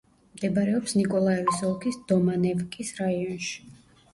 მდებარეობს 0.37 0.95
ნიკოლაევის 0.99 1.61
ოლქის 1.69 1.99
დომანევკის 2.13 2.93
რაიონში. 3.03 3.71